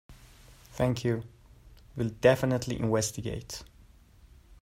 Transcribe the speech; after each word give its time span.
Thank 0.71 1.03
you. 1.03 1.25
Will 1.95 2.09
definitely 2.09 2.79
investigate. 2.79 3.61